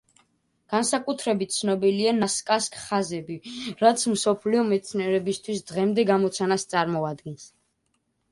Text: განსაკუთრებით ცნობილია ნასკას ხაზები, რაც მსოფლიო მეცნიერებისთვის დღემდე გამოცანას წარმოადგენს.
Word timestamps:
განსაკუთრებით 0.73 1.51
ცნობილია 1.55 2.13
ნასკას 2.21 2.69
ხაზები, 2.85 3.35
რაც 3.83 4.05
მსოფლიო 4.13 4.63
მეცნიერებისთვის 4.71 5.61
დღემდე 5.73 6.07
გამოცანას 6.13 6.67
წარმოადგენს. 6.73 7.47